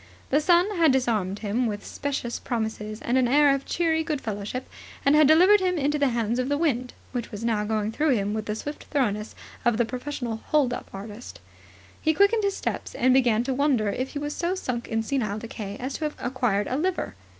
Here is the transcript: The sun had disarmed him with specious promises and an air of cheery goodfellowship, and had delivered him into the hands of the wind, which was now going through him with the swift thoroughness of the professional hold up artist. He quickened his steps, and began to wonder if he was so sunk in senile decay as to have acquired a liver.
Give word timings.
The 0.31 0.41
sun 0.41 0.77
had 0.77 0.91
disarmed 0.91 1.37
him 1.45 1.67
with 1.67 1.85
specious 1.85 2.39
promises 2.39 3.03
and 3.03 3.19
an 3.19 3.27
air 3.27 3.53
of 3.53 3.67
cheery 3.67 4.03
goodfellowship, 4.03 4.67
and 5.05 5.13
had 5.15 5.27
delivered 5.27 5.59
him 5.59 5.77
into 5.77 5.99
the 5.99 6.07
hands 6.09 6.39
of 6.39 6.49
the 6.49 6.57
wind, 6.57 6.93
which 7.11 7.31
was 7.31 7.45
now 7.45 7.63
going 7.65 7.91
through 7.91 8.15
him 8.15 8.33
with 8.33 8.47
the 8.47 8.55
swift 8.55 8.85
thoroughness 8.85 9.35
of 9.63 9.77
the 9.77 9.85
professional 9.85 10.37
hold 10.47 10.73
up 10.73 10.89
artist. 10.91 11.39
He 12.01 12.15
quickened 12.15 12.43
his 12.43 12.57
steps, 12.57 12.95
and 12.95 13.13
began 13.13 13.43
to 13.43 13.53
wonder 13.53 13.89
if 13.89 14.13
he 14.13 14.17
was 14.17 14.35
so 14.35 14.55
sunk 14.55 14.87
in 14.87 15.03
senile 15.03 15.37
decay 15.37 15.77
as 15.79 15.93
to 15.99 16.05
have 16.05 16.15
acquired 16.19 16.65
a 16.65 16.77
liver. 16.77 17.13